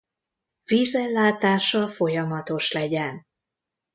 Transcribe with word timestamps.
Vízellátása 0.63 1.87
folyamatos 1.87 2.71
legyen. 2.71 3.25